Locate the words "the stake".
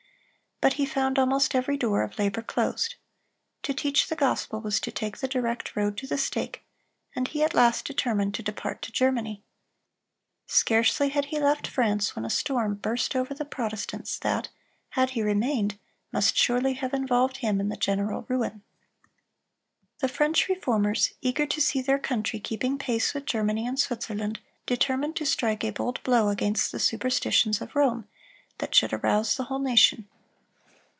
6.05-6.61